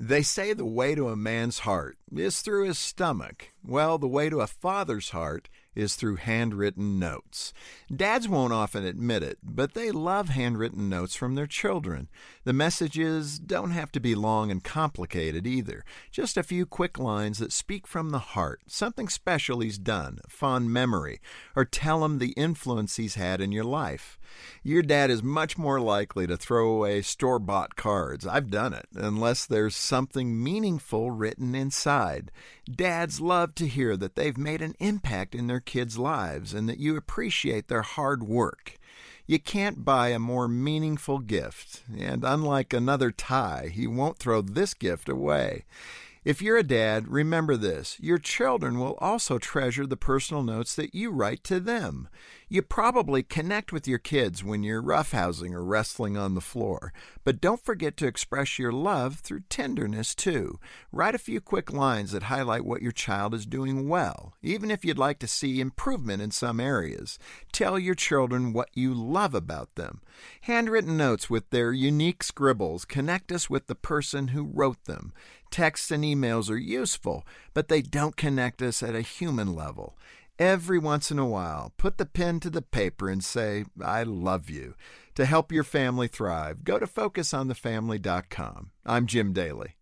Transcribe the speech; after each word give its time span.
They 0.00 0.22
say 0.22 0.52
the 0.52 0.64
way 0.64 0.94
to 0.94 1.08
a 1.08 1.16
man's 1.16 1.60
heart 1.60 1.98
is 2.14 2.40
through 2.40 2.66
his 2.66 2.78
stomach. 2.78 3.50
Well, 3.64 3.98
the 3.98 4.08
way 4.08 4.30
to 4.30 4.40
a 4.40 4.46
father's 4.46 5.10
heart 5.10 5.48
is 5.78 5.94
through 5.94 6.16
handwritten 6.16 6.98
notes. 6.98 7.52
Dads 7.94 8.28
won't 8.28 8.52
often 8.52 8.84
admit 8.84 9.22
it, 9.22 9.38
but 9.44 9.74
they 9.74 9.92
love 9.92 10.28
handwritten 10.28 10.88
notes 10.88 11.14
from 11.14 11.36
their 11.36 11.46
children. 11.46 12.08
The 12.42 12.52
messages 12.52 13.38
don't 13.38 13.70
have 13.70 13.92
to 13.92 14.00
be 14.00 14.16
long 14.16 14.50
and 14.50 14.64
complicated 14.64 15.46
either. 15.46 15.84
Just 16.10 16.36
a 16.36 16.42
few 16.42 16.66
quick 16.66 16.98
lines 16.98 17.38
that 17.38 17.52
speak 17.52 17.86
from 17.86 18.10
the 18.10 18.18
heart, 18.18 18.62
something 18.66 19.08
special 19.08 19.60
he's 19.60 19.78
done, 19.78 20.18
a 20.24 20.28
fond 20.28 20.72
memory, 20.72 21.20
or 21.54 21.64
tell 21.64 22.04
him 22.04 22.18
the 22.18 22.32
influence 22.32 22.96
he's 22.96 23.14
had 23.14 23.40
in 23.40 23.52
your 23.52 23.64
life. 23.64 24.18
Your 24.62 24.82
dad 24.82 25.10
is 25.10 25.22
much 25.22 25.56
more 25.56 25.80
likely 25.80 26.26
to 26.26 26.36
throw 26.36 26.70
away 26.70 27.02
store 27.02 27.38
bought 27.38 27.76
cards. 27.76 28.26
I've 28.26 28.50
done 28.50 28.72
it, 28.72 28.86
unless 28.94 29.46
there's 29.46 29.76
something 29.76 30.42
meaningful 30.42 31.12
written 31.12 31.54
inside. 31.54 32.32
Dads 32.70 33.20
love 33.20 33.47
to 33.56 33.66
hear 33.66 33.96
that 33.96 34.14
they've 34.14 34.38
made 34.38 34.62
an 34.62 34.74
impact 34.78 35.34
in 35.34 35.46
their 35.46 35.60
kids' 35.60 35.98
lives 35.98 36.54
and 36.54 36.68
that 36.68 36.78
you 36.78 36.96
appreciate 36.96 37.68
their 37.68 37.82
hard 37.82 38.22
work. 38.22 38.78
You 39.26 39.38
can't 39.38 39.84
buy 39.84 40.08
a 40.08 40.18
more 40.18 40.48
meaningful 40.48 41.18
gift, 41.18 41.82
and 41.94 42.24
unlike 42.24 42.72
another 42.72 43.10
tie, 43.10 43.70
he 43.72 43.86
won't 43.86 44.18
throw 44.18 44.40
this 44.40 44.72
gift 44.72 45.08
away. 45.08 45.64
If 46.28 46.42
you're 46.42 46.58
a 46.58 46.62
dad, 46.62 47.08
remember 47.08 47.56
this 47.56 47.96
your 47.98 48.18
children 48.18 48.78
will 48.78 48.98
also 49.00 49.38
treasure 49.38 49.86
the 49.86 49.96
personal 49.96 50.42
notes 50.42 50.74
that 50.74 50.94
you 50.94 51.10
write 51.10 51.42
to 51.44 51.58
them. 51.58 52.06
You 52.50 52.60
probably 52.60 53.22
connect 53.22 53.72
with 53.72 53.88
your 53.88 53.98
kids 53.98 54.44
when 54.44 54.62
you're 54.62 54.82
roughhousing 54.82 55.54
or 55.54 55.64
wrestling 55.64 56.18
on 56.18 56.34
the 56.34 56.42
floor, 56.42 56.92
but 57.24 57.40
don't 57.40 57.64
forget 57.64 57.96
to 57.98 58.06
express 58.06 58.58
your 58.58 58.72
love 58.72 59.20
through 59.20 59.44
tenderness 59.48 60.14
too. 60.14 60.58
Write 60.92 61.14
a 61.14 61.18
few 61.18 61.40
quick 61.40 61.72
lines 61.72 62.12
that 62.12 62.24
highlight 62.24 62.66
what 62.66 62.82
your 62.82 62.92
child 62.92 63.32
is 63.32 63.46
doing 63.46 63.88
well, 63.88 64.34
even 64.42 64.70
if 64.70 64.84
you'd 64.84 64.98
like 64.98 65.18
to 65.20 65.26
see 65.26 65.60
improvement 65.60 66.20
in 66.20 66.30
some 66.30 66.60
areas. 66.60 67.18
Tell 67.52 67.78
your 67.78 67.94
children 67.94 68.52
what 68.52 68.68
you 68.74 68.92
love 68.92 69.34
about 69.34 69.74
them. 69.76 70.02
Handwritten 70.42 70.98
notes 70.98 71.30
with 71.30 71.48
their 71.48 71.72
unique 71.72 72.22
scribbles 72.22 72.84
connect 72.84 73.32
us 73.32 73.48
with 73.48 73.66
the 73.66 73.74
person 73.74 74.28
who 74.28 74.44
wrote 74.44 74.84
them. 74.84 75.12
Texts 75.50 75.90
and 75.90 76.04
emails 76.04 76.50
are 76.50 76.56
useful, 76.56 77.26
but 77.54 77.68
they 77.68 77.82
don't 77.82 78.16
connect 78.16 78.62
us 78.62 78.82
at 78.82 78.94
a 78.94 79.00
human 79.00 79.54
level. 79.54 79.96
Every 80.38 80.78
once 80.78 81.10
in 81.10 81.18
a 81.18 81.26
while, 81.26 81.72
put 81.78 81.98
the 81.98 82.06
pen 82.06 82.38
to 82.40 82.50
the 82.50 82.62
paper 82.62 83.08
and 83.08 83.24
say, 83.24 83.64
I 83.82 84.04
love 84.04 84.48
you. 84.48 84.74
To 85.16 85.24
help 85.24 85.50
your 85.50 85.64
family 85.64 86.06
thrive, 86.06 86.62
go 86.62 86.78
to 86.78 86.86
focusonthefamily.com. 86.86 88.70
I'm 88.86 89.06
Jim 89.06 89.32
Daly. 89.32 89.77